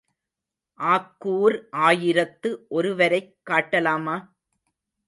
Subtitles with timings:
[0.79, 1.57] ஆக்கூர்
[1.81, 4.17] ஆயிரத்து ஒருவரைக் காட்டலாமா?